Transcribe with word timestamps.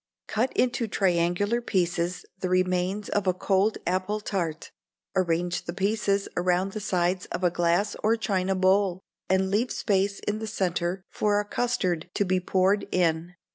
Cut 0.27 0.51
into 0.53 0.87
triangular 0.87 1.61
pieces 1.61 2.25
the 2.39 2.49
remains 2.49 3.07
of 3.09 3.27
a 3.27 3.35
cold 3.35 3.77
apple 3.85 4.19
tart: 4.19 4.71
arrange 5.15 5.65
the 5.65 5.73
pieces 5.73 6.27
around 6.35 6.71
the 6.71 6.79
sides 6.79 7.27
of 7.27 7.43
a 7.43 7.51
glass 7.51 7.95
or 8.01 8.15
china 8.17 8.55
bowl, 8.55 8.99
and 9.29 9.51
leave 9.51 9.69
space 9.69 10.17
in 10.21 10.39
the 10.39 10.47
centre 10.47 11.03
for 11.11 11.39
a 11.39 11.45
custard 11.45 12.09
to 12.15 12.25
be 12.25 12.39
poured 12.39 12.87
in. 12.91 13.35